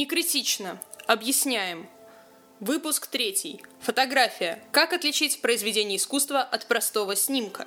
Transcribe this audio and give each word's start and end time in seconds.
Не 0.00 0.06
критично. 0.06 0.80
Объясняем. 1.06 1.86
Выпуск 2.58 3.06
третий. 3.08 3.60
Фотография. 3.80 4.64
Как 4.72 4.94
отличить 4.94 5.42
произведение 5.42 5.98
искусства 5.98 6.40
от 6.40 6.64
простого 6.64 7.14
снимка? 7.14 7.66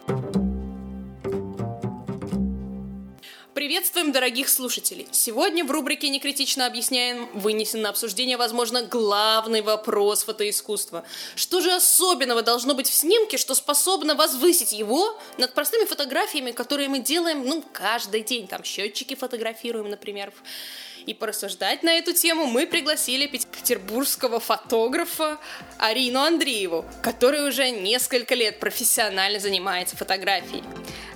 Приветствуем, 3.53 4.11
дорогих 4.11 4.49
слушателей! 4.49 5.07
Сегодня 5.11 5.63
в 5.63 5.69
рубрике 5.69 6.09
«Некритично 6.09 6.65
объясняем» 6.65 7.29
вынесен 7.33 7.83
на 7.83 7.89
обсуждение, 7.89 8.35
возможно, 8.35 8.81
главный 8.81 9.61
вопрос 9.61 10.23
фотоискусства. 10.23 11.05
Что 11.35 11.61
же 11.61 11.71
особенного 11.71 12.41
должно 12.41 12.73
быть 12.73 12.89
в 12.89 12.93
снимке, 12.93 13.37
что 13.37 13.53
способно 13.53 14.15
возвысить 14.15 14.73
его 14.73 15.19
над 15.37 15.53
простыми 15.53 15.85
фотографиями, 15.85 16.51
которые 16.51 16.89
мы 16.89 16.97
делаем, 16.97 17.45
ну, 17.45 17.63
каждый 17.71 18.23
день, 18.23 18.47
там, 18.47 18.63
счетчики 18.63 19.13
фотографируем, 19.13 19.87
например, 19.89 20.33
и 21.05 21.13
порассуждать 21.13 21.83
на 21.83 21.93
эту 21.93 22.13
тему 22.13 22.45
мы 22.45 22.65
пригласили 22.65 23.27
петербургского 23.27 24.39
фотографа 24.39 25.37
Арину 25.77 26.19
Андрееву, 26.19 26.85
который 27.01 27.47
уже 27.47 27.69
несколько 27.69 28.35
лет 28.35 28.59
профессионально 28.59 29.39
занимается 29.39 29.95
фотографией. 29.95 30.63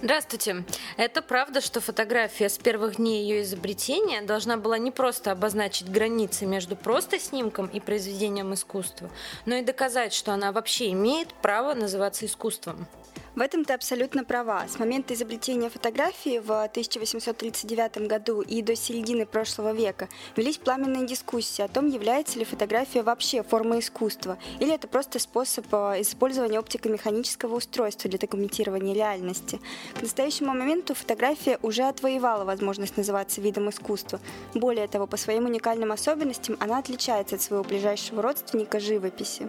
Здравствуйте. 0.01 0.63
Это 0.97 1.21
правда, 1.21 1.59
что 1.59 1.81
фотография 1.81 2.49
с 2.49 2.57
первых 2.57 2.97
дней 2.97 3.23
ее 3.23 3.41
изобретения 3.41 4.21
должна 4.21 4.57
была 4.57 4.77
не 4.77 4.91
просто 4.91 5.31
обозначить 5.31 5.89
границы 5.89 6.45
между 6.45 6.75
просто 6.75 7.19
снимком 7.19 7.67
и 7.67 7.79
произведением 7.79 8.53
искусства, 8.53 9.09
но 9.45 9.55
и 9.55 9.63
доказать, 9.63 10.13
что 10.13 10.33
она 10.33 10.51
вообще 10.51 10.91
имеет 10.91 11.33
право 11.41 11.73
называться 11.73 12.25
искусством. 12.25 12.87
В 13.37 13.39
этом 13.39 13.65
ты 13.65 13.73
абсолютно 13.73 14.23
права. 14.23 14.67
С 14.67 14.79
момента 14.79 15.13
изобретения 15.13 15.69
фотографии 15.69 16.39
в 16.39 16.63
1839 16.63 18.07
году 18.07 18.41
и 18.41 18.63
до 18.63 18.75
середины 18.75 19.27
прошлого 19.27 19.73
века 19.73 20.09
велись 20.35 20.57
пламенные 20.57 21.05
дискуссии 21.05 21.61
о 21.61 21.67
том, 21.67 21.87
является 21.87 22.39
ли 22.39 22.45
фотография 22.45 23.03
вообще 23.03 23.43
формой 23.43 23.81
искусства, 23.81 24.39
или 24.59 24.73
это 24.73 24.87
просто 24.87 25.19
способ 25.19 25.71
э, 25.71 26.01
использования 26.01 26.57
оптико-механического 26.57 27.57
устройства 27.57 28.09
для 28.09 28.17
документирования 28.17 28.95
реальности. 28.95 29.59
К 29.93 30.01
настоящему 30.01 30.55
моменту 30.55 30.95
фотография 30.95 31.59
уже 31.61 31.83
отвоевала 31.83 32.43
возможность 32.43 32.97
называться 32.97 33.39
видом 33.39 33.69
искусства. 33.69 34.19
Более 34.55 34.87
того, 34.87 35.05
по 35.05 35.15
своим 35.15 35.45
уникальным 35.45 35.91
особенностям 35.91 36.57
она 36.59 36.79
отличается 36.79 37.35
от 37.35 37.43
своего 37.43 37.63
ближайшего 37.63 38.23
родственника 38.23 38.79
живописи. 38.79 39.47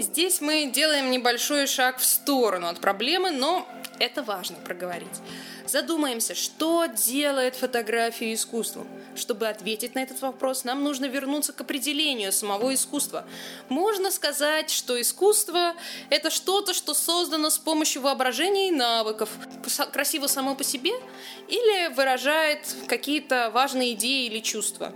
Здесь 0.00 0.40
мы 0.40 0.66
делаем 0.66 1.10
небольшой 1.10 1.66
шаг 1.66 1.98
в 1.98 2.04
сторону 2.04 2.68
от 2.68 2.78
проблемы, 2.78 3.32
но 3.32 3.66
это 3.98 4.22
важно 4.22 4.54
проговорить. 4.56 5.08
Задумаемся, 5.66 6.36
что 6.36 6.86
делает 6.86 7.56
фотографию 7.56 8.32
искусством. 8.32 8.86
Чтобы 9.16 9.48
ответить 9.48 9.96
на 9.96 9.98
этот 9.98 10.22
вопрос, 10.22 10.62
нам 10.62 10.84
нужно 10.84 11.06
вернуться 11.06 11.52
к 11.52 11.60
определению 11.60 12.32
самого 12.32 12.72
искусства. 12.72 13.26
Можно 13.68 14.12
сказать, 14.12 14.70
что 14.70 15.00
искусство– 15.00 15.74
это 16.10 16.30
что-то, 16.30 16.74
что 16.74 16.94
создано 16.94 17.50
с 17.50 17.58
помощью 17.58 18.02
воображения 18.02 18.68
и 18.68 18.70
навыков, 18.70 19.28
красиво 19.92 20.28
само 20.28 20.54
по 20.54 20.62
себе, 20.62 20.92
или 21.48 21.92
выражает 21.92 22.60
какие-то 22.86 23.50
важные 23.52 23.94
идеи 23.94 24.26
или 24.26 24.38
чувства. 24.38 24.94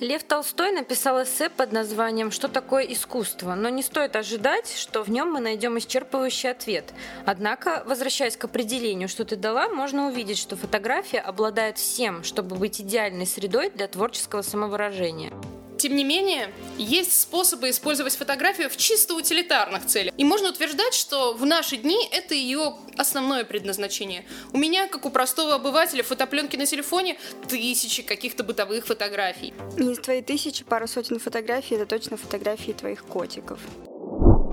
Лев 0.00 0.22
Толстой 0.24 0.72
написал 0.72 1.22
эссе 1.22 1.50
под 1.50 1.72
названием 1.72 2.30
«Что 2.30 2.48
такое 2.48 2.84
искусство?», 2.84 3.54
но 3.54 3.68
не 3.68 3.82
стоит 3.82 4.16
ожидать, 4.16 4.74
что 4.76 5.02
в 5.02 5.10
нем 5.10 5.32
мы 5.32 5.40
найдем 5.40 5.76
исчерпывающий 5.76 6.50
ответ. 6.50 6.92
Однако, 7.26 7.82
возвращаясь 7.86 8.36
к 8.36 8.44
определению, 8.44 9.08
что 9.08 9.24
ты 9.24 9.36
дала, 9.36 9.68
можно 9.68 10.06
увидеть, 10.06 10.38
что 10.38 10.56
фотография 10.56 11.20
обладает 11.20 11.78
всем, 11.78 12.22
чтобы 12.24 12.56
быть 12.56 12.80
идеальной 12.80 13.26
средой 13.26 13.70
для 13.70 13.88
творческого 13.88 14.42
самовыражения. 14.42 15.32
Тем 15.78 15.94
не 15.94 16.02
менее, 16.02 16.52
есть 16.76 17.20
способы 17.20 17.70
использовать 17.70 18.16
фотографию 18.16 18.68
в 18.68 18.76
чисто 18.76 19.14
утилитарных 19.14 19.86
целях. 19.86 20.12
И 20.16 20.24
можно 20.24 20.48
утверждать, 20.48 20.92
что 20.92 21.34
в 21.34 21.46
наши 21.46 21.76
дни 21.76 22.08
это 22.10 22.34
ее 22.34 22.74
основное 22.96 23.44
предназначение. 23.44 24.24
У 24.52 24.58
меня, 24.58 24.88
как 24.88 25.06
у 25.06 25.10
простого 25.10 25.54
обывателя, 25.54 26.02
фотопленки 26.02 26.56
на 26.56 26.66
телефоне 26.66 27.16
тысячи 27.48 28.02
каких-то 28.02 28.42
бытовых 28.42 28.86
фотографий. 28.86 29.54
Из 29.76 29.98
твоей 30.00 30.22
тысячи 30.22 30.64
пару 30.64 30.88
сотен 30.88 31.20
фотографий 31.20 31.76
это 31.76 31.86
точно 31.86 32.16
фотографии 32.16 32.72
твоих 32.72 33.04
котиков. 33.04 33.60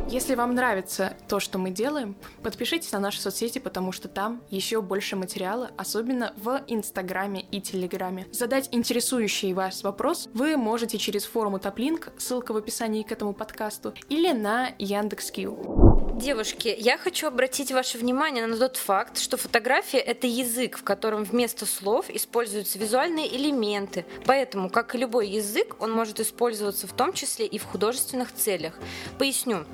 Если 0.08 0.36
вам 0.36 0.54
нравится 0.54 1.18
то, 1.28 1.40
что 1.40 1.58
мы 1.58 1.72
делаем, 1.72 2.16
подпишитесь 2.44 2.92
на 2.92 3.00
наши 3.00 3.20
соцсети, 3.20 3.58
потому 3.58 3.92
что 3.92 4.08
там 4.08 4.42
еще 4.52 4.82
больше 4.82 5.16
материала, 5.16 5.72
особенно 5.78 6.34
в 6.38 6.62
Инстаграме 6.68 7.42
и 7.52 7.60
Телеграме. 7.60 8.28
Задать 8.32 8.70
интересующий 8.72 9.54
вас 9.54 9.82
вопрос 9.82 10.30
вы 10.34 10.58
можете 10.58 11.00
через 11.00 11.26
форум 11.26 11.60
Топлинк, 11.60 12.10
ссылка 12.18 12.54
в 12.54 12.58
описании 12.58 13.02
к 13.02 13.12
этому 13.12 13.34
подкасту, 13.34 13.96
или 14.08 14.32
на 14.32 14.70
Яндекс.Кью. 14.78 15.96
Девушки, 16.16 16.74
я 16.80 16.98
хочу 16.98 17.28
обратить 17.28 17.74
ваше 17.74 17.98
внимание 17.98 18.46
на 18.46 18.58
тот 18.58 18.78
факт, 18.78 19.18
что 19.18 19.36
фотография– 19.36 19.98
это 20.00 20.28
язык, 20.28 20.78
в 20.78 20.84
котором 20.84 21.26
вместо 21.26 21.66
слов 21.66 22.10
используются 22.10 22.80
визуальные 22.80 23.36
элементы. 23.36 24.06
Поэтому, 24.26 24.70
как 24.70 24.96
и 24.96 24.98
любой 24.98 25.28
язык, 25.28 25.76
он 25.80 25.92
может 25.92 26.22
использоваться 26.22 26.88
в 26.88 26.94
том 26.94 27.12
числе 27.12 27.46
и 27.46 27.58
в 27.58 27.66
художественных 27.66 28.34
целях. 28.34 28.76
Поясню. 29.20 29.66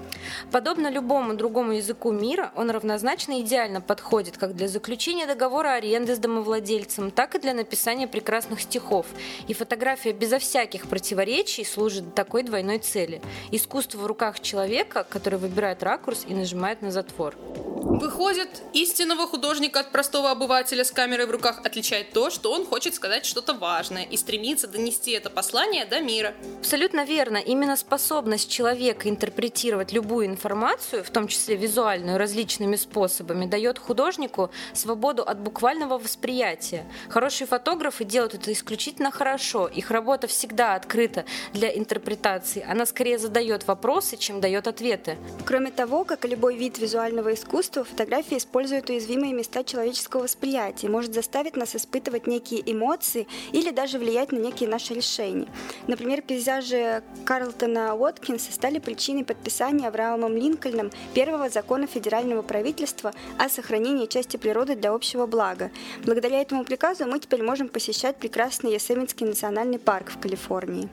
Подобно 0.51 0.89
любому 0.89 1.33
другому 1.33 1.73
языку 1.73 2.11
мира, 2.11 2.51
он 2.55 2.69
равнозначно 2.69 3.41
идеально 3.41 3.81
подходит 3.81 4.37
как 4.37 4.55
для 4.55 4.67
заключения 4.67 5.27
договора 5.27 5.73
аренды 5.73 6.15
с 6.15 6.19
домовладельцем, 6.19 7.11
так 7.11 7.35
и 7.35 7.39
для 7.39 7.53
написания 7.53 8.07
прекрасных 8.07 8.61
стихов. 8.61 9.05
И 9.47 9.53
фотография 9.53 10.11
безо 10.11 10.39
всяких 10.39 10.87
противоречий 10.87 11.63
служит 11.63 12.15
такой 12.15 12.43
двойной 12.43 12.79
цели. 12.79 13.21
Искусство 13.51 13.99
в 13.99 14.05
руках 14.05 14.39
человека, 14.39 15.05
который 15.09 15.39
выбирает 15.39 15.83
ракурс 15.83 16.25
и 16.27 16.33
нажимает 16.33 16.81
на 16.81 16.91
затвор. 16.91 17.35
Выходит, 17.83 18.61
истинного 18.73 19.25
художника 19.27 19.79
от 19.79 19.91
простого 19.91 20.29
обывателя 20.29 20.83
с 20.83 20.91
камерой 20.91 21.25
в 21.25 21.31
руках 21.31 21.61
отличает 21.65 22.13
то, 22.13 22.29
что 22.29 22.51
он 22.51 22.65
хочет 22.65 22.93
сказать 22.93 23.25
что-то 23.25 23.53
важное 23.53 24.03
и 24.03 24.17
стремится 24.17 24.67
донести 24.67 25.11
это 25.11 25.29
послание 25.31 25.85
до 25.85 25.99
мира. 25.99 26.35
Абсолютно 26.59 27.05
верно. 27.05 27.37
Именно 27.37 27.75
способность 27.75 28.51
человека 28.51 29.09
интерпретировать 29.09 29.93
любую 29.93 30.10
информацию, 30.19 31.03
в 31.03 31.09
том 31.09 31.27
числе 31.27 31.55
визуальную, 31.55 32.17
различными 32.17 32.75
способами, 32.75 33.45
дает 33.45 33.79
художнику 33.79 34.51
свободу 34.73 35.23
от 35.23 35.39
буквального 35.39 35.97
восприятия. 35.97 36.85
Хорошие 37.09 37.47
фотографы 37.47 38.03
делают 38.03 38.33
это 38.33 38.51
исключительно 38.51 39.11
хорошо. 39.11 39.67
Их 39.67 39.91
работа 39.91 40.27
всегда 40.27 40.75
открыта 40.75 41.25
для 41.53 41.69
интерпретации. 41.69 42.65
Она 42.67 42.85
скорее 42.85 43.17
задает 43.17 43.67
вопросы, 43.67 44.17
чем 44.17 44.41
дает 44.41 44.67
ответы. 44.67 45.17
Кроме 45.45 45.71
того, 45.71 46.03
как 46.03 46.25
и 46.25 46.27
любой 46.27 46.57
вид 46.57 46.77
визуального 46.77 47.33
искусства, 47.33 47.83
фотография 47.83 48.37
использует 48.37 48.89
уязвимые 48.89 49.33
места 49.33 49.63
человеческого 49.63 50.23
восприятия, 50.23 50.89
может 50.89 51.13
заставить 51.13 51.55
нас 51.55 51.75
испытывать 51.75 52.27
некие 52.27 52.61
эмоции 52.69 53.27
или 53.51 53.71
даже 53.71 53.97
влиять 53.97 54.31
на 54.31 54.37
некие 54.39 54.69
наши 54.69 54.93
решения. 54.93 55.47
Например, 55.87 56.21
пейзажи 56.21 57.03
Карлтона 57.25 57.95
Уоткинса 57.95 58.51
стали 58.51 58.79
причиной 58.79 59.23
подписания 59.23 59.87
Авраамом 60.01 60.35
Линкольном 60.35 60.91
первого 61.13 61.49
закона 61.49 61.87
федерального 61.87 62.41
правительства 62.41 63.13
о 63.37 63.49
сохранении 63.49 64.07
части 64.07 64.37
природы 64.37 64.75
для 64.75 64.91
общего 64.91 65.25
блага. 65.27 65.71
Благодаря 66.03 66.41
этому 66.41 66.63
приказу 66.63 67.05
мы 67.05 67.19
теперь 67.19 67.43
можем 67.43 67.69
посещать 67.69 68.17
прекрасный 68.17 68.73
Йосемитский 68.73 69.25
национальный 69.25 69.79
парк 69.79 70.11
в 70.11 70.19
Калифорнии. 70.19 70.89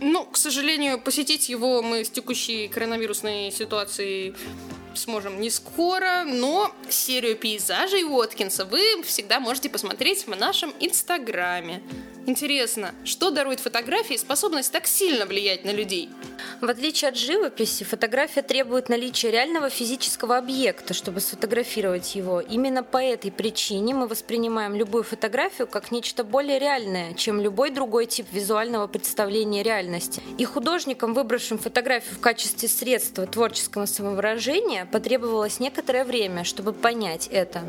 Ну, 0.00 0.24
к 0.24 0.36
сожалению, 0.36 1.00
посетить 1.00 1.48
его 1.48 1.82
мы 1.82 2.04
с 2.04 2.10
текущей 2.10 2.68
коронавирусной 2.68 3.50
ситуацией 3.50 4.34
сможем 4.94 5.40
не 5.40 5.50
скоро, 5.50 6.24
но 6.24 6.74
серию 6.88 7.36
пейзажей 7.36 8.04
Уоткинса 8.04 8.64
вы 8.64 9.02
всегда 9.04 9.40
можете 9.40 9.68
посмотреть 9.68 10.26
в 10.26 10.36
нашем 10.36 10.72
инстаграме. 10.80 11.82
Интересно, 12.30 12.94
что 13.02 13.32
дарует 13.32 13.58
фотографии 13.58 14.16
способность 14.16 14.70
так 14.70 14.86
сильно 14.86 15.26
влиять 15.26 15.64
на 15.64 15.72
людей? 15.72 16.08
В 16.60 16.70
отличие 16.70 17.08
от 17.08 17.16
живописи, 17.16 17.82
фотография 17.82 18.42
требует 18.42 18.88
наличия 18.88 19.32
реального 19.32 19.68
физического 19.68 20.38
объекта, 20.38 20.94
чтобы 20.94 21.18
сфотографировать 21.18 22.14
его. 22.14 22.40
Именно 22.40 22.84
по 22.84 22.98
этой 22.98 23.32
причине 23.32 23.94
мы 23.94 24.06
воспринимаем 24.06 24.76
любую 24.76 25.02
фотографию 25.02 25.66
как 25.66 25.90
нечто 25.90 26.22
более 26.22 26.60
реальное, 26.60 27.14
чем 27.14 27.40
любой 27.40 27.70
другой 27.70 28.06
тип 28.06 28.26
визуального 28.30 28.86
представления 28.86 29.64
реальности. 29.64 30.22
И 30.38 30.44
художникам, 30.44 31.14
выбравшим 31.14 31.58
фотографию 31.58 32.14
в 32.14 32.20
качестве 32.20 32.68
средства 32.68 33.26
творческого 33.26 33.86
самовыражения, 33.86 34.86
потребовалось 34.86 35.58
некоторое 35.58 36.04
время, 36.04 36.44
чтобы 36.44 36.74
понять 36.74 37.26
это. 37.26 37.64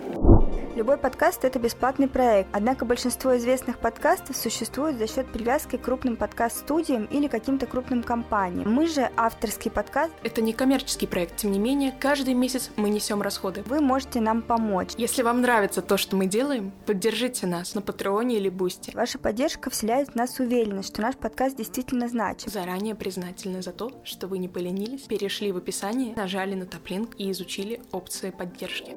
Любой 0.73 0.97
подкаст– 0.97 1.43
это 1.43 1.59
бесплатный 1.59 2.07
проект, 2.07 2.49
однако 2.53 2.85
большинство 2.85 3.35
известных 3.35 3.77
подкастов 3.77 4.37
существует 4.37 4.97
за 4.97 5.05
счет 5.05 5.27
привязки 5.27 5.75
к 5.75 5.81
крупным 5.81 6.15
подкаст-студиям 6.15 7.05
или 7.05 7.27
каким-то 7.27 7.65
крупным 7.65 8.03
компаниям. 8.03 8.71
Мы 8.71 8.87
же 8.87 9.09
авторский 9.17 9.69
подкаст. 9.69 10.13
Это 10.23 10.41
не 10.41 10.53
коммерческий 10.53 11.07
проект, 11.07 11.35
тем 11.35 11.51
не 11.51 11.59
менее, 11.59 11.93
каждый 11.99 12.35
месяц 12.35 12.71
мы 12.77 12.89
несем 12.89 13.21
расходы. 13.21 13.63
Вы 13.65 13.81
можете 13.81 14.21
нам 14.21 14.41
помочь. 14.41 14.91
Если 14.97 15.23
вам 15.23 15.41
нравится 15.41 15.81
то, 15.81 15.97
что 15.97 16.15
мы 16.15 16.25
делаем, 16.25 16.71
поддержите 16.85 17.47
нас 17.47 17.75
на 17.75 17.81
Patreon 17.81 18.30
е 18.30 18.37
или 18.37 18.47
Boosty. 18.47 18.95
Ваша 18.95 19.19
поддержка 19.19 19.69
вселяет 19.69 20.11
в 20.11 20.15
нас 20.15 20.39
уверенность, 20.39 20.93
что 20.93 21.01
наш 21.01 21.17
подкаст 21.17 21.57
действительно 21.57 22.07
значим. 22.07 22.49
Заранее 22.49 22.95
признательны 22.95 23.61
за 23.61 23.73
то, 23.73 23.91
что 24.05 24.27
вы 24.27 24.37
не 24.37 24.47
поленились, 24.47 25.01
перешли 25.01 25.51
в 25.51 25.57
описание, 25.57 26.15
нажали 26.15 26.55
на 26.55 26.65
Taplink 26.65 27.15
и 27.17 27.29
изучили 27.31 27.81
опции 27.91 28.29
поддержки. 28.29 28.95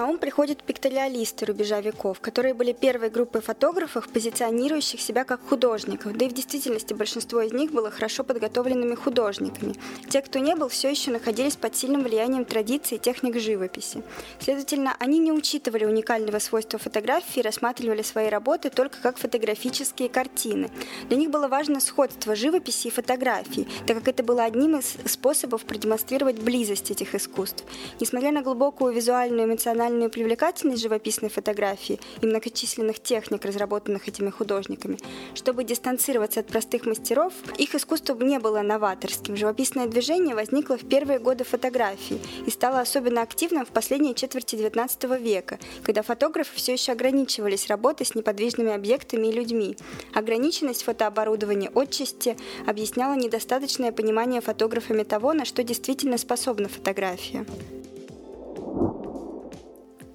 На 0.00 0.06
ум 0.06 0.16
приходят 0.16 0.62
пикториалисты 0.62 1.44
рубежа 1.44 1.78
веков, 1.82 2.20
которые 2.20 2.54
были 2.54 2.72
первой 2.72 3.10
группой 3.10 3.42
фотографов, 3.42 4.08
позиционирующих 4.08 4.98
себя 4.98 5.24
как 5.24 5.46
художников, 5.46 6.16
да 6.16 6.24
и 6.24 6.28
в 6.30 6.32
действительности 6.32 6.94
большинство 6.94 7.42
из 7.42 7.52
них 7.52 7.70
было 7.70 7.90
хорошо 7.90 8.24
подготовленными 8.24 8.94
художниками. 8.94 9.74
Те, 10.08 10.22
кто 10.22 10.38
не 10.38 10.56
был, 10.56 10.68
все 10.70 10.88
еще 10.88 11.10
находились 11.10 11.56
под 11.56 11.76
сильным 11.76 12.02
влиянием 12.02 12.46
традиций 12.46 12.96
и 12.96 12.98
техник 12.98 13.38
живописи. 13.38 14.02
Следовательно, 14.38 14.96
они 14.98 15.18
не 15.18 15.32
учитывали 15.32 15.84
уникального 15.84 16.38
свойства 16.38 16.78
фотографии 16.78 17.40
и 17.40 17.42
рассматривали 17.42 18.00
свои 18.00 18.30
работы 18.30 18.70
только 18.70 19.02
как 19.02 19.18
фотографические 19.18 20.08
картины. 20.08 20.70
Для 21.08 21.18
них 21.18 21.28
было 21.28 21.46
важно 21.46 21.78
сходство 21.78 22.34
живописи 22.34 22.86
и 22.86 22.90
фотографии, 22.90 23.68
так 23.86 23.98
как 23.98 24.08
это 24.08 24.22
было 24.22 24.44
одним 24.44 24.78
из 24.78 24.96
способов 25.04 25.66
продемонстрировать 25.66 26.40
близость 26.40 26.90
этих 26.90 27.14
искусств. 27.14 27.64
Несмотря 28.00 28.32
на 28.32 28.40
глубокую 28.40 28.94
визуальную 28.94 29.46
эмоциональную 29.46 29.89
эмоциональную 29.90 30.10
привлекательность 30.10 30.82
живописной 30.82 31.30
фотографии 31.30 32.00
и 32.22 32.26
многочисленных 32.26 33.00
техник, 33.00 33.44
разработанных 33.44 34.08
этими 34.08 34.30
художниками. 34.30 34.98
Чтобы 35.34 35.64
дистанцироваться 35.64 36.40
от 36.40 36.46
простых 36.46 36.86
мастеров, 36.86 37.32
их 37.58 37.74
искусство 37.74 38.14
не 38.22 38.38
было 38.38 38.62
новаторским. 38.62 39.36
Живописное 39.36 39.86
движение 39.86 40.34
возникло 40.34 40.76
в 40.76 40.88
первые 40.88 41.18
годы 41.18 41.44
фотографии 41.44 42.20
и 42.46 42.50
стало 42.50 42.80
особенно 42.80 43.22
активным 43.22 43.66
в 43.66 43.70
последней 43.70 44.14
четверти 44.14 44.56
XIX 44.56 45.20
века, 45.20 45.58
когда 45.82 46.02
фотографы 46.02 46.56
все 46.56 46.72
еще 46.72 46.92
ограничивались 46.92 47.68
работой 47.68 48.06
с 48.06 48.14
неподвижными 48.14 48.72
объектами 48.72 49.28
и 49.28 49.32
людьми. 49.32 49.76
Ограниченность 50.14 50.84
фотооборудования 50.84 51.70
отчасти 51.74 52.36
объясняла 52.66 53.14
недостаточное 53.14 53.92
понимание 53.92 54.40
фотографами 54.40 55.02
того, 55.02 55.32
на 55.32 55.44
что 55.44 55.62
действительно 55.62 56.18
способна 56.18 56.68
фотография. 56.68 57.44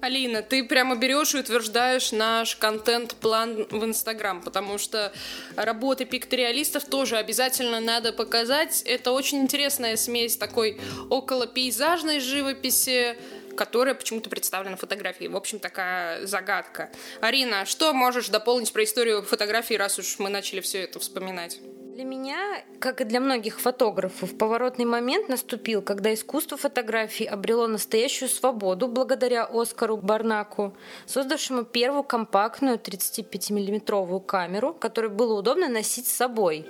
Алина, 0.00 0.42
ты 0.42 0.62
прямо 0.64 0.94
берешь 0.96 1.34
и 1.34 1.38
утверждаешь 1.38 2.12
наш 2.12 2.56
контент-план 2.56 3.66
в 3.70 3.84
Инстаграм, 3.84 4.42
потому 4.42 4.78
что 4.78 5.12
работы 5.56 6.04
пикториалистов 6.04 6.84
тоже 6.84 7.16
обязательно 7.16 7.80
надо 7.80 8.12
показать. 8.12 8.82
Это 8.82 9.12
очень 9.12 9.38
интересная 9.38 9.96
смесь 9.96 10.36
такой 10.36 10.78
около 11.10 11.46
пейзажной 11.46 12.20
живописи, 12.20 13.16
которая 13.56 13.94
почему-то 13.94 14.28
представлена 14.28 14.76
фотографией. 14.76 15.28
В 15.28 15.36
общем, 15.36 15.58
такая 15.58 16.26
загадка. 16.26 16.90
Арина, 17.20 17.64
что 17.64 17.92
можешь 17.92 18.28
дополнить 18.28 18.72
про 18.72 18.84
историю 18.84 19.22
фотографии, 19.22 19.74
раз 19.74 19.98
уж 19.98 20.18
мы 20.18 20.28
начали 20.28 20.60
все 20.60 20.82
это 20.82 21.00
вспоминать? 21.00 21.58
Для 21.96 22.04
меня, 22.04 22.62
как 22.78 23.00
и 23.00 23.04
для 23.04 23.20
многих 23.20 23.58
фотографов, 23.58 24.36
поворотный 24.36 24.84
момент 24.84 25.30
наступил, 25.30 25.80
когда 25.80 26.12
искусство 26.12 26.58
фотографии 26.58 27.24
обрело 27.24 27.66
настоящую 27.66 28.28
свободу 28.28 28.86
благодаря 28.86 29.46
Оскару 29.46 29.96
Барнаку, 29.96 30.76
создавшему 31.06 31.64
первую 31.64 32.02
компактную 32.02 32.76
35-миллиметровую 32.76 34.20
камеру, 34.20 34.74
которую 34.74 35.14
было 35.14 35.38
удобно 35.38 35.68
носить 35.68 36.06
с 36.06 36.12
собой. 36.12 36.66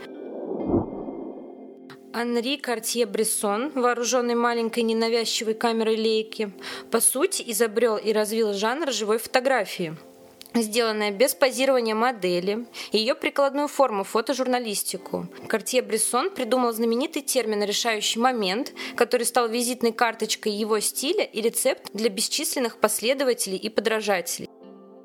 Анри 2.12 2.56
Картье-Брессон, 2.56 3.72
вооруженный 3.74 4.36
маленькой 4.36 4.84
ненавязчивой 4.84 5.54
камерой 5.54 5.96
лейки, 5.96 6.52
по 6.92 7.00
сути 7.00 7.42
изобрел 7.48 7.96
и 7.96 8.12
развил 8.12 8.52
жанр 8.52 8.92
живой 8.92 9.18
фотографии– 9.18 9.96
сделанная 10.54 11.10
без 11.10 11.34
позирования 11.34 11.94
модели, 11.94 12.66
ее 12.92 13.14
прикладную 13.14 13.68
форму 13.68 14.04
фотожурналистику. 14.04 15.26
Картье 15.48 15.82
Брессон 15.82 16.30
придумал 16.30 16.72
знаменитый 16.72 17.22
термин 17.22 17.62
«решающий 17.62 18.18
момент», 18.18 18.72
который 18.94 19.26
стал 19.26 19.48
визитной 19.48 19.92
карточкой 19.92 20.52
его 20.52 20.80
стиля 20.80 21.24
и 21.24 21.40
рецепт 21.40 21.90
для 21.92 22.08
бесчисленных 22.08 22.78
последователей 22.78 23.58
и 23.58 23.68
подражателей. 23.68 24.48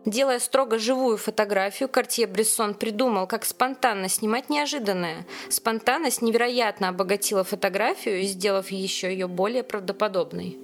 Делая 0.06 0.40
строго 0.40 0.80
живую 0.80 1.18
фотографию, 1.18 1.88
Картье 1.88 2.26
Брессон 2.26 2.74
придумал, 2.74 3.28
как 3.28 3.46
спонтанно 3.46 4.10
снимать 4.10 4.50
неожиданное. 4.50 5.28
Спонтанность 5.50 6.24
невероятно 6.24 6.90
обогатила 6.90 7.44
фотографию, 7.44 8.24
сделав 8.24 8.72
еще 8.72 9.12
ее 9.12 9.28
более 9.28 9.62
правдоподобной. 9.62 10.58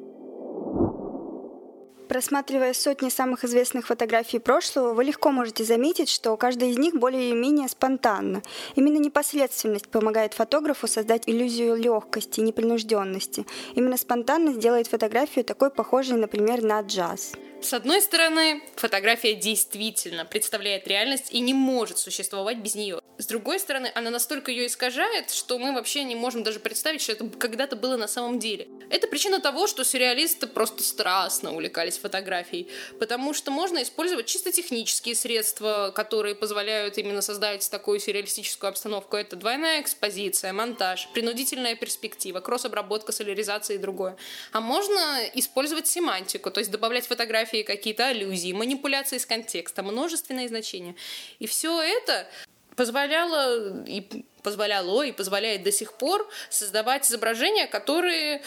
Просматривая 2.07 2.73
сотни 2.73 3.09
самых 3.09 3.43
известных 3.43 3.87
фотографий 3.87 4.39
прошлого, 4.39 4.93
вы 4.93 5.03
легко 5.03 5.31
можете 5.31 5.65
заметить, 5.65 6.07
что 6.07 6.37
каждая 6.37 6.69
из 6.69 6.77
них 6.77 6.95
более-менее 6.95 7.67
спонтанна. 7.67 8.41
Именно 8.75 8.97
непосредственность 8.97 9.89
помогает 9.89 10.33
фотографу 10.33 10.87
создать 10.87 11.23
иллюзию 11.27 11.75
легкости 11.75 12.39
непринужденности. 12.39 13.45
Именно 13.75 13.97
спонтанность 13.97 14.59
делает 14.59 14.87
фотографию 14.87 15.43
такой 15.43 15.69
похожей, 15.69 16.17
например, 16.17 16.63
на 16.63 16.79
джаз. 16.79 17.33
С 17.61 17.73
одной 17.73 18.01
стороны, 18.01 18.61
фотография 18.75 19.33
действительно 19.33 20.25
представляет 20.25 20.87
реальность 20.87 21.31
и 21.31 21.39
не 21.39 21.53
может 21.53 21.97
существовать 21.97 22.57
без 22.57 22.75
нее. 22.75 23.01
С 23.17 23.25
другой 23.25 23.59
стороны, 23.59 23.91
она 23.95 24.11
настолько 24.11 24.51
ее 24.51 24.67
искажает, 24.67 25.31
что 25.31 25.57
мы 25.57 25.73
вообще 25.73 26.03
не 26.03 26.15
можем 26.15 26.43
даже 26.43 26.59
представить, 26.59 27.01
что 27.01 27.13
это 27.13 27.27
когда-то 27.27 27.75
было 27.75 27.97
на 27.97 28.07
самом 28.07 28.37
деле. 28.37 28.67
Это 28.91 29.07
причина 29.07 29.41
того, 29.41 29.65
что 29.65 29.83
сюрреалисты 29.83 30.45
просто 30.45 30.83
страстно 30.83 31.51
увлекались 31.51 31.97
фотографией, 31.97 32.69
потому 32.99 33.33
что 33.33 33.49
можно 33.49 33.81
использовать 33.81 34.27
чисто 34.27 34.51
технические 34.51 35.15
средства, 35.15 35.91
которые 35.95 36.35
позволяют 36.35 36.99
именно 36.99 37.21
создать 37.21 37.67
такую 37.71 37.99
сюрреалистическую 37.99 38.69
обстановку. 38.69 39.17
Это 39.17 39.35
двойная 39.35 39.81
экспозиция, 39.81 40.53
монтаж, 40.53 41.09
принудительная 41.13 41.75
перспектива, 41.75 42.39
кросс-обработка, 42.39 43.11
соляризация 43.11 43.75
и 43.75 43.79
другое. 43.79 44.15
А 44.51 44.61
можно 44.61 45.23
использовать 45.33 45.87
семантику, 45.87 46.51
то 46.51 46.59
есть 46.59 46.69
добавлять 46.69 47.07
фотографии 47.07 47.46
какие-то 47.63 48.07
аллюзии, 48.07 48.53
манипуляции 48.53 49.17
с 49.17 49.25
контекстом, 49.25 49.87
множественные 49.87 50.47
значения. 50.47 50.95
И 51.39 51.47
все 51.47 51.81
это 51.81 52.27
позволяло 52.75 53.83
и 53.85 54.03
позволяло 54.43 55.01
и 55.01 55.11
позволяет 55.11 55.63
до 55.63 55.71
сих 55.71 55.93
пор 55.93 56.29
создавать 56.49 57.07
изображения, 57.07 57.67
которые 57.67 58.41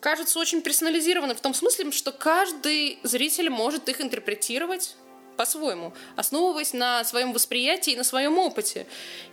кажутся 0.00 0.38
очень 0.38 0.62
персонализированы 0.62 1.34
в 1.34 1.40
том 1.40 1.54
смысле, 1.54 1.90
что 1.90 2.12
каждый 2.12 2.98
зритель 3.02 3.50
может 3.50 3.88
их 3.88 4.00
интерпретировать 4.00 4.96
по-своему, 5.36 5.92
основываясь 6.16 6.72
на 6.72 7.04
своем 7.04 7.32
восприятии 7.32 7.92
и 7.92 7.96
на 7.96 8.04
своем 8.04 8.38
опыте, 8.38 8.86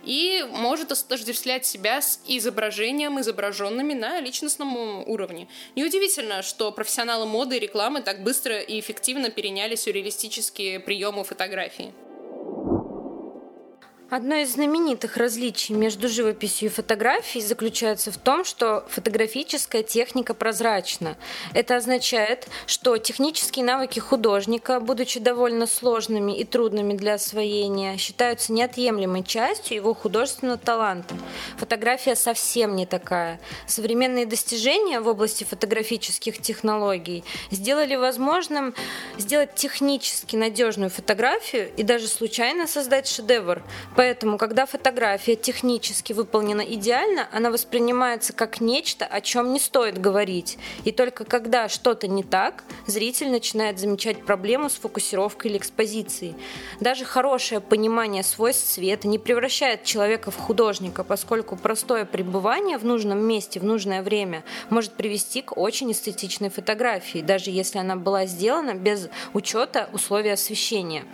и 0.04 0.46
может 0.50 0.92
отождествлять 0.92 1.66
себя 1.66 2.02
с 2.02 2.20
изображением, 2.26 3.20
изображенными 3.20 3.94
на 3.94 4.20
личностном 4.20 5.08
уровне. 5.08 5.48
Неудивительно, 5.76 6.42
что 6.42 6.72
профессионалы 6.72 7.26
моды 7.26 7.56
и 7.56 7.60
рекламы 7.60 8.02
так 8.02 8.22
быстро 8.22 8.60
и 8.60 8.80
эффективно 8.80 9.30
переняли 9.30 9.74
сюрреалистические 9.74 10.80
приемы 10.80 11.24
фотографии. 11.24 11.92
Одно 14.10 14.34
из 14.34 14.54
знаменитых 14.54 15.16
различий 15.16 15.72
между 15.72 16.08
живописью 16.08 16.68
и 16.68 16.72
фотографией 16.72 17.44
заключается 17.44 18.10
в 18.10 18.16
том, 18.16 18.44
что 18.44 18.84
фотографическая 18.88 19.84
техника 19.84 20.34
прозрачна. 20.34 21.16
Это 21.54 21.76
означает, 21.76 22.48
что 22.66 22.98
технические 22.98 23.64
навыки 23.64 24.00
художника, 24.00 24.80
будучи 24.80 25.20
довольно 25.20 25.68
сложными 25.68 26.36
и 26.36 26.42
трудными 26.42 26.94
для 26.94 27.14
освоения, 27.14 27.98
считаются 27.98 28.52
неотъемлемой 28.52 29.22
частью 29.22 29.76
его 29.76 29.94
художественного 29.94 30.58
таланта. 30.58 31.14
Фотография 31.58 32.16
совсем 32.16 32.74
не 32.74 32.86
такая. 32.86 33.40
Современные 33.68 34.26
достижения 34.26 35.00
в 35.00 35.06
области 35.06 35.44
фотографических 35.44 36.38
технологий 36.38 37.22
сделали 37.52 37.94
возможным 37.94 38.74
сделать 39.18 39.54
технически 39.54 40.34
надежную 40.34 40.90
фотографию 40.90 41.70
и 41.76 41.84
даже 41.84 42.08
случайно 42.08 42.66
создать 42.66 43.06
шедевр– 43.06 43.62
Поэтому, 44.00 44.38
когда 44.38 44.64
фотография 44.64 45.36
технически 45.36 46.14
выполнена 46.14 46.62
идеально, 46.62 47.28
она 47.32 47.50
воспринимается 47.50 48.32
как 48.32 48.62
нечто, 48.62 49.04
о 49.04 49.20
чем 49.20 49.52
не 49.52 49.60
стоит 49.60 50.00
говорить. 50.00 50.56
И 50.86 50.90
только 50.90 51.26
когда 51.26 51.68
что-то 51.68 52.08
не 52.08 52.22
так, 52.22 52.64
зритель 52.86 53.30
начинает 53.30 53.78
замечать 53.78 54.24
проблему 54.24 54.70
с 54.70 54.76
фокусировкой 54.76 55.50
или 55.50 55.58
экспозицией. 55.58 56.34
Даже 56.80 57.04
хорошее 57.04 57.60
понимание 57.60 58.22
свойств 58.22 58.72
света 58.72 59.06
не 59.06 59.18
превращает 59.18 59.84
человека 59.84 60.30
в 60.30 60.38
художника, 60.38 61.04
поскольку 61.04 61.56
простое 61.56 62.06
пребывание 62.06 62.78
в 62.78 62.86
нужном 62.86 63.18
месте 63.18 63.60
в 63.60 63.64
нужное 63.64 64.02
время 64.02 64.44
может 64.70 64.94
привести 64.94 65.42
к 65.42 65.58
очень 65.58 65.92
эстетичной 65.92 66.48
фотографии, 66.48 67.18
даже 67.18 67.50
если 67.50 67.76
она 67.76 67.96
была 67.96 68.24
сделана 68.24 68.72
без 68.72 69.10
учета 69.34 69.90
условий 69.92 70.30
освещения. 70.30 71.04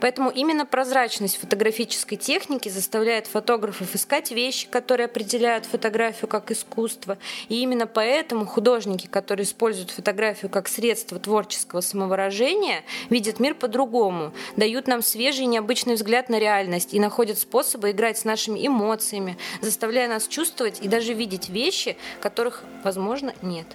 Поэтому 0.00 0.30
именно 0.30 0.64
прозрачность 0.64 1.36
фотографической 1.36 2.16
техники 2.16 2.29
заставляет 2.68 3.26
фотографов 3.26 3.94
искать 3.94 4.30
вещи, 4.30 4.68
которые 4.68 5.06
определяют 5.06 5.66
фотографию 5.66 6.28
как 6.28 6.50
искусство. 6.52 7.18
И 7.48 7.60
именно 7.60 7.86
поэтому 7.86 8.46
художники, 8.46 9.06
которые 9.06 9.44
используют 9.44 9.90
фотографию 9.90 10.50
как 10.50 10.68
средство 10.68 11.18
творческого 11.18 11.80
самовыражения, 11.80 12.84
видят 13.08 13.40
мир 13.40 13.54
по-другому, 13.54 14.32
дают 14.56 14.86
нам 14.86 15.02
свежий 15.02 15.44
и 15.44 15.48
необычный 15.48 15.94
взгляд 15.94 16.28
на 16.28 16.38
реальность 16.38 16.94
и 16.94 17.00
находят 17.00 17.38
способы 17.38 17.90
играть 17.90 18.18
с 18.18 18.24
нашими 18.24 18.64
эмоциями, 18.64 19.36
заставляя 19.60 20.08
нас 20.08 20.28
чувствовать 20.28 20.80
и 20.80 20.88
даже 20.88 21.14
видеть 21.14 21.48
вещи, 21.48 21.96
которых, 22.20 22.62
возможно, 22.84 23.34
нет. 23.42 23.66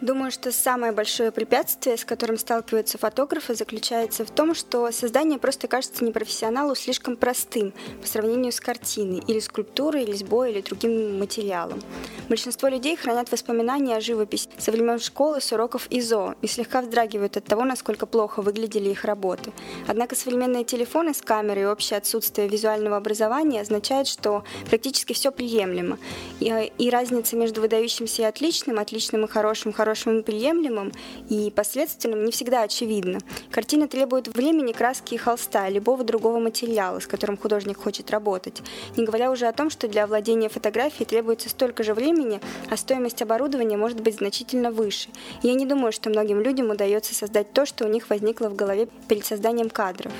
Думаю, 0.00 0.30
что 0.30 0.50
самое 0.50 0.92
большое 0.92 1.30
препятствие, 1.30 1.98
с 1.98 2.06
которым 2.06 2.38
сталкиваются 2.38 2.96
фотографы, 2.96 3.54
заключается 3.54 4.24
в 4.24 4.30
том, 4.30 4.54
что 4.54 4.90
создание 4.92 5.38
просто 5.38 5.68
кажется 5.68 6.02
непрофессионалу 6.04 6.74
слишком 6.74 7.16
простым 7.16 7.74
по 8.00 8.06
сравнению 8.06 8.50
с 8.50 8.60
картиной, 8.60 9.22
или 9.26 9.40
скульптурой, 9.40 10.04
или 10.04 10.12
резьбой, 10.12 10.52
или 10.52 10.62
другим 10.62 11.18
материалом. 11.18 11.82
Большинство 12.30 12.68
людей 12.68 12.96
хранят 12.96 13.30
воспоминания 13.30 13.96
о 13.96 14.00
живописи 14.00 14.48
со 14.56 14.72
времен 14.72 14.98
школы, 15.00 15.42
с 15.42 15.52
уроков 15.52 15.86
ИЗО 15.90 16.34
и 16.40 16.46
слегка 16.46 16.80
вздрагивают 16.80 17.36
от 17.36 17.44
того, 17.44 17.64
насколько 17.64 18.06
плохо 18.06 18.40
выглядели 18.40 18.88
их 18.88 19.04
работы. 19.04 19.52
Однако 19.86 20.14
современные 20.14 20.64
телефоны 20.64 21.12
с 21.12 21.20
камерой 21.20 21.64
и 21.64 21.66
общее 21.66 21.98
отсутствие 21.98 22.48
визуального 22.48 22.96
образования 22.96 23.60
означает, 23.60 24.06
что 24.06 24.44
практически 24.70 25.12
все 25.12 25.30
приемлемо. 25.30 25.98
И, 26.40 26.72
и 26.78 26.88
разница 26.88 27.36
между 27.36 27.60
выдающимся 27.60 28.22
и 28.22 28.24
отличным, 28.24 28.78
отличным 28.78 29.26
и 29.26 29.28
хорошим, 29.28 29.74
хорошим 29.74 29.89
хорошим 29.90 30.20
и 30.20 30.22
приемлемым 30.22 30.92
и 31.28 31.50
последственным 31.50 32.24
не 32.24 32.30
всегда 32.30 32.62
очевидно. 32.62 33.18
Картина 33.50 33.88
требует 33.88 34.28
времени, 34.28 34.70
краски 34.70 35.14
и 35.14 35.16
холста, 35.16 35.68
любого 35.68 36.04
другого 36.04 36.38
материала, 36.38 37.00
с 37.00 37.08
которым 37.08 37.36
художник 37.36 37.76
хочет 37.76 38.12
работать. 38.12 38.62
Не 38.96 39.04
говоря 39.04 39.32
уже 39.32 39.48
о 39.48 39.52
том, 39.52 39.68
что 39.68 39.88
для 39.88 40.04
овладения 40.04 40.48
фотографией 40.48 41.06
требуется 41.06 41.48
столько 41.48 41.82
же 41.82 41.92
времени, 41.92 42.40
а 42.70 42.76
стоимость 42.76 43.20
оборудования 43.20 43.76
может 43.76 44.00
быть 44.00 44.18
значительно 44.18 44.70
выше. 44.70 45.08
Я 45.42 45.54
не 45.54 45.66
думаю, 45.66 45.90
что 45.90 46.08
многим 46.08 46.40
людям 46.40 46.70
удается 46.70 47.12
создать 47.12 47.52
то, 47.52 47.66
что 47.66 47.84
у 47.84 47.88
них 47.88 48.10
возникло 48.10 48.48
в 48.48 48.54
голове 48.54 48.86
перед 49.08 49.24
созданием 49.24 49.70
кадров. 49.70 50.12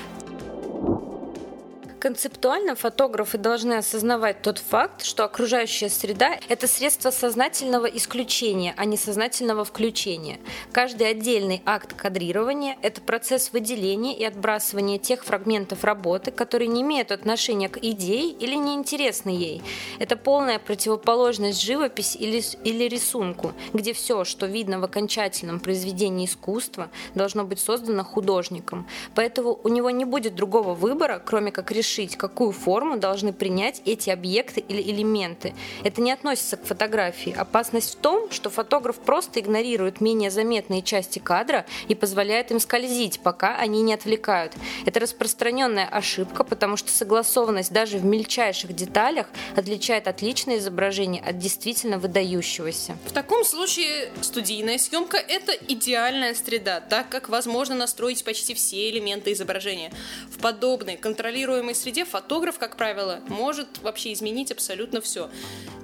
Концептуально 2.01 2.73
фотографы 2.73 3.37
должны 3.37 3.73
осознавать 3.73 4.41
тот 4.41 4.57
факт, 4.57 5.05
что 5.05 5.23
окружающая 5.23 5.87
среда– 5.87 6.39
это 6.49 6.65
средство 6.65 7.11
сознательного 7.11 7.85
исключения, 7.85 8.73
а 8.75 8.85
не 8.85 8.97
сознательного 8.97 9.63
включения. 9.65 10.39
Каждый 10.71 11.07
отдельный 11.07 11.61
акт 11.63 11.93
кадрирования– 11.93 12.75
это 12.81 13.01
процесс 13.01 13.53
выделения 13.53 14.17
и 14.17 14.23
отбрасывания 14.23 14.97
тех 14.97 15.23
фрагментов 15.23 15.83
работы, 15.83 16.31
которые 16.31 16.69
не 16.69 16.81
имеют 16.81 17.11
отношения 17.11 17.69
к 17.69 17.77
идее 17.77 18.31
или 18.31 18.55
не 18.55 18.73
интересны 18.73 19.29
ей. 19.29 19.61
Это 19.99 20.17
полная 20.17 20.57
противоположность 20.57 21.61
живописи 21.61 22.17
или, 22.17 22.43
или 22.63 22.85
рисунку, 22.85 23.53
где 23.73 23.93
все, 23.93 24.25
что 24.25 24.47
видно 24.47 24.79
в 24.79 24.85
окончательном 24.85 25.59
произведении 25.59 26.25
искусства, 26.25 26.89
должно 27.13 27.43
быть 27.43 27.59
создано 27.59 28.03
художником. 28.03 28.87
Поэтому 29.13 29.59
у 29.63 29.67
него 29.67 29.91
не 29.91 30.05
будет 30.05 30.33
другого 30.33 30.73
выбора, 30.73 31.21
кроме 31.23 31.51
как 31.51 31.71
решить 31.71 31.90
решить, 31.91 32.15
какую 32.15 32.51
форму 32.51 32.97
должны 32.97 33.33
принять 33.33 33.81
эти 33.85 34.09
объекты 34.09 34.61
или 34.61 34.81
элементы. 34.81 35.53
Это 35.83 36.01
не 36.01 36.11
относится 36.11 36.57
к 36.57 36.65
фотографии. 36.65 37.35
Опасность 37.37 37.95
в 37.95 37.97
том, 37.97 38.31
что 38.31 38.49
фотограф 38.49 38.97
просто 38.99 39.39
игнорирует 39.39 39.99
менее 39.99 40.31
заметные 40.31 40.81
части 40.81 41.19
кадра 41.19 41.65
и 41.89 41.95
позволяет 41.95 42.51
им 42.51 42.59
скользить, 42.59 43.19
пока 43.19 43.57
они 43.57 43.81
не 43.81 43.93
отвлекают. 43.93 44.53
Это 44.85 45.01
распространенная 45.01 45.85
ошибка, 45.85 46.43
потому 46.43 46.77
что 46.77 46.91
согласованность 46.91 47.73
даже 47.73 47.97
в 47.97 48.05
мельчайших 48.05 48.73
деталях 48.73 49.27
отличает 49.55 50.07
отличное 50.07 50.57
изображение 50.57 51.21
от 51.21 51.37
действительно 51.37 51.97
выдающегося. 51.97 52.97
В 53.05 53.11
таком 53.11 53.43
случае 53.43 54.11
студийная 54.21 54.77
съемка– 54.77 55.17
это 55.27 55.51
идеальная 55.67 56.33
среда, 56.35 56.79
так 56.79 57.09
как 57.09 57.27
возможно 57.27 57.75
настроить 57.75 58.23
почти 58.23 58.53
все 58.53 58.89
элементы 58.89 59.33
изображения. 59.33 59.91
В 60.29 60.39
подобной 60.39 60.95
контролируемой 60.95 61.75
среде 61.81 62.05
фотограф, 62.05 62.57
как 62.57 62.77
правило, 62.77 63.19
может 63.27 63.67
вообще 63.81 64.13
изменить 64.13 64.51
абсолютно 64.51 65.01
все. 65.01 65.29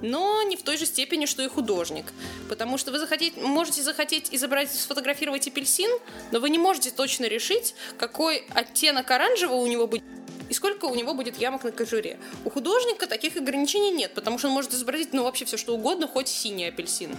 Но 0.00 0.42
не 0.44 0.56
в 0.56 0.62
той 0.62 0.76
же 0.76 0.86
степени, 0.86 1.26
что 1.26 1.42
и 1.42 1.48
художник. 1.48 2.06
Потому 2.48 2.78
что 2.78 2.92
вы 2.92 2.98
захотите, 2.98 3.40
можете 3.40 3.82
захотеть 3.82 4.28
изобразить, 4.30 4.80
сфотографировать 4.80 5.48
апельсин, 5.48 5.90
но 6.30 6.40
вы 6.40 6.50
не 6.50 6.58
можете 6.58 6.90
точно 6.90 7.26
решить, 7.26 7.74
какой 7.98 8.44
оттенок 8.54 9.10
оранжевого 9.10 9.56
у 9.56 9.66
него 9.66 9.86
будет 9.86 10.04
и 10.48 10.54
сколько 10.54 10.86
у 10.86 10.94
него 10.94 11.12
будет 11.12 11.36
ямок 11.36 11.64
на 11.64 11.72
кожуре. 11.72 12.18
У 12.44 12.50
художника 12.50 13.06
таких 13.06 13.36
ограничений 13.36 13.90
нет, 13.90 14.14
потому 14.14 14.38
что 14.38 14.48
он 14.48 14.54
может 14.54 14.72
изобразить, 14.72 15.12
ну, 15.12 15.24
вообще 15.24 15.44
все 15.44 15.58
что 15.58 15.74
угодно, 15.74 16.06
хоть 16.06 16.28
синий 16.28 16.68
апельсин. 16.68 17.14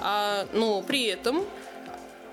А, 0.00 0.48
но 0.52 0.82
при 0.82 1.04
этом 1.04 1.46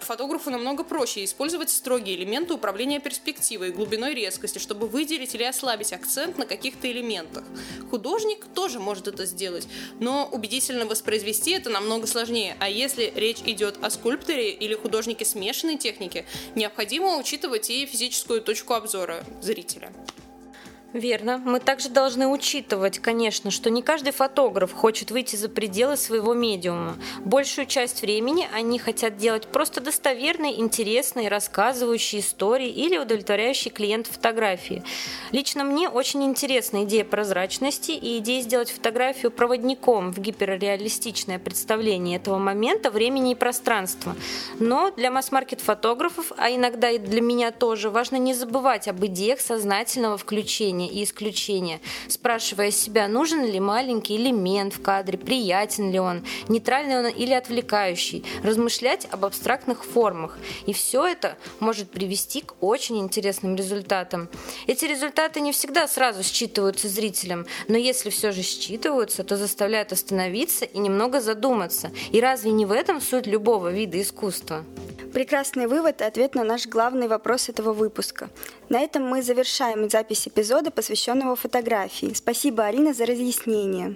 фотографу 0.09 0.49
намного 0.49 0.83
проще 0.83 1.23
использовать 1.23 1.69
строгие 1.69 2.15
элементы 2.15 2.55
управления 2.55 2.99
перспективой, 2.99 3.71
глубиной 3.71 4.15
резкости, 4.15 4.57
чтобы 4.57 4.87
выделить 4.87 5.35
или 5.35 5.43
ослабить 5.43 5.93
акцент 5.93 6.35
на 6.39 6.47
каких-то 6.47 6.91
элементах. 6.91 7.43
Художник 7.91 8.47
тоже 8.55 8.79
может 8.79 9.07
это 9.07 9.27
сделать, 9.27 9.67
но 9.99 10.27
убедительно 10.31 10.87
воспроизвести 10.87 11.51
это 11.51 11.69
намного 11.69 12.07
сложнее. 12.07 12.57
А 12.59 12.67
если 12.67 13.13
речь 13.15 13.41
идет 13.45 13.77
о 13.83 13.91
скульпторе 13.91 14.49
или 14.49 14.73
художнике 14.73 15.25
смешанной 15.25 15.77
техники, 15.77 16.25
необходимо 16.55 17.17
учитывать 17.17 17.69
и 17.69 17.85
физическую 17.85 18.41
точку 18.41 18.73
обзора 18.73 19.23
зрителя. 19.43 19.93
Верно. 20.93 21.39
Мы 21.45 21.59
также 21.59 21.89
должны 21.89 22.27
учитывать, 22.27 22.97
конечно, 22.97 23.51
что 23.51 23.69
не 23.69 23.83
каждый 23.83 24.11
фотограф 24.11 24.73
хочет 24.73 25.11
выйти 25.11 25.35
за 25.35 25.47
пределы 25.47 25.97
своего 25.97 26.33
медиума. 26.33 26.97
Большую 27.19 27.67
часть 27.67 28.01
времени 28.01 28.47
они 28.51 28.79
хотят 28.79 29.15
делать 29.17 29.45
просто 29.45 29.81
достоверные, 29.81 30.59
интересные, 30.59 31.29
рассказывающие 31.29 32.21
истории 32.21 32.69
или 32.69 32.97
удовлетворяющие 32.97 33.71
клиент 33.71 34.07
фотографии. 34.07 34.83
Лично 35.31 35.63
мне 35.63 35.89
очень 35.89 36.23
интересна 36.23 36.83
идея 36.85 37.05
прозрачности 37.05 37.91
и 37.91 38.17
идея 38.17 38.41
сделать 38.41 38.71
фотографию 38.71 39.31
проводником 39.31 40.11
в 40.11 40.19
гиперреалистичное 40.19 41.37
представление 41.37 42.17
этого 42.17 42.39
момента, 42.39 42.89
времени 42.89 43.33
и 43.33 43.35
пространства. 43.35 44.15
Но 44.57 44.89
для 44.89 45.11
масс-маркет 45.11 45.61
фотографов, 45.61 46.31
а 46.35 46.49
иногда 46.49 46.89
и 46.89 46.97
для 46.97 47.21
меня 47.21 47.51
тоже, 47.51 47.91
важно 47.91 48.15
не 48.15 48.33
забывать 48.33 48.87
об 48.87 49.05
идеях 49.05 49.39
сознательного 49.39 50.17
включения 50.17 50.78
включения 50.79 50.87
и 50.87 51.03
исключения, 51.03 51.81
спрашивая 52.07 52.71
себя, 52.71 53.07
нужен 53.07 53.45
ли 53.45 53.59
маленький 53.59 54.15
элемент 54.15 54.73
в 54.73 54.81
кадре, 54.81 55.17
приятен 55.17 55.91
ли 55.91 55.99
он, 55.99 56.23
нейтральный 56.47 56.99
он 56.99 57.07
или 57.07 57.33
отвлекающий, 57.33 58.23
размышлять 58.43 59.07
об 59.11 59.25
абстрактных 59.25 59.83
формах. 59.83 60.37
И 60.67 60.73
все 60.73 61.05
это 61.05 61.37
может 61.59 61.91
привести 61.91 62.41
к 62.41 62.55
очень 62.61 62.99
интересным 62.99 63.55
результатам. 63.55 64.29
Эти 64.67 64.85
результаты 64.85 65.41
не 65.41 65.51
всегда 65.51 65.87
сразу 65.87 66.23
считываются 66.23 66.87
зрителям, 66.87 67.45
но 67.67 67.77
если 67.77 68.09
все 68.09 68.31
же 68.31 68.41
считываются, 68.41 69.23
то 69.23 69.37
заставляют 69.37 69.91
остановиться 69.91 70.65
и 70.65 70.79
немного 70.79 71.19
задуматься. 71.21 71.91
И 72.11 72.21
разве 72.21 72.51
не 72.51 72.65
в 72.65 72.71
этом 72.71 73.01
суть 73.01 73.27
любого 73.27 73.71
вида 73.71 74.01
искусства? 74.01 74.63
Прекрасный 75.13 75.67
вывод 75.67 76.01
и 76.01 76.03
ответ 76.03 76.35
на 76.35 76.43
наш 76.43 76.67
главный 76.67 77.07
вопрос 77.07 77.49
этого 77.49 77.73
выпуска. 77.73 78.29
На 78.69 78.79
этом 78.79 79.03
мы 79.03 79.21
завершаем 79.21 79.89
запись 79.89 80.27
эпизода, 80.27 80.71
посвященного 80.71 81.35
фотографии. 81.35 82.13
Спасибо, 82.13 82.65
Арина, 82.65 82.93
за 82.93 83.05
разъяснение. 83.05 83.95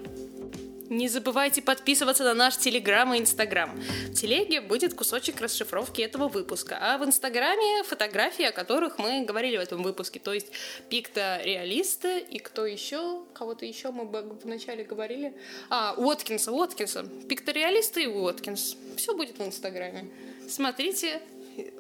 Не 0.90 1.08
забывайте 1.08 1.62
подписываться 1.62 2.24
на 2.24 2.34
наш 2.34 2.58
Телеграм 2.58 3.14
и 3.14 3.20
Инстаграм. 3.20 3.72
В 4.10 4.14
Телеге 4.14 4.62
будет 4.62 4.94
кусочек 4.94 5.40
расшифровки 5.42 6.02
этого 6.02 6.28
выпуска, 6.28 6.78
а 6.80 6.98
в 6.98 7.06
Инстаграме 7.06 7.84
фотографии, 7.84 8.46
о 8.46 8.52
которых 8.52 9.00
мы 9.00 9.26
говорили 9.26 9.58
в 9.58 9.62
этом 9.62 9.82
выпуске, 9.82 10.20
то 10.20 10.34
есть 10.34 10.48
пикто-реалисты 10.90 12.20
и 12.20 12.40
кто 12.40 12.66
еще, 12.66 13.24
кого-то 13.34 13.66
еще 13.66 13.92
мы 13.92 14.06
вначале 14.44 14.84
говорили. 14.84 15.34
А, 15.70 15.96
Уоткинса, 15.98 16.52
Уоткинса. 16.52 17.06
Пикто-реалисты 17.28 18.04
и 18.04 18.08
Уоткинс. 18.08 18.78
Все 18.98 19.16
будет 19.16 19.40
в 19.40 19.46
Инстаграме. 19.46 20.10
Смотрите, 20.48 21.22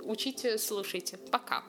учите, 0.03 0.57
слушайте. 0.57 1.17
Пока. 1.31 1.63